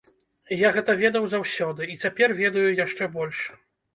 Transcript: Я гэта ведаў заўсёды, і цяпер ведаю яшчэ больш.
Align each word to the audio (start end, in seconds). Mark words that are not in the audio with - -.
Я 0.59 0.69
гэта 0.77 0.93
ведаў 1.01 1.27
заўсёды, 1.33 1.81
і 1.95 1.99
цяпер 2.03 2.35
ведаю 2.41 2.65
яшчэ 2.85 3.09
больш. 3.19 3.45